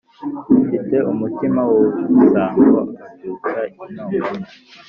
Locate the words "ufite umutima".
0.63-1.61